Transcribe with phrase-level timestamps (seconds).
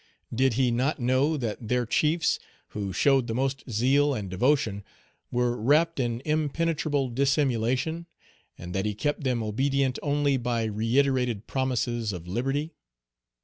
[0.33, 4.83] Did he not know that their chiefs, who showed the most zeal and devotion,
[5.29, 8.07] were wrapped in impenetrable dissimulation,
[8.57, 12.73] and that he kept them obedient only by reiterated promises of liberty.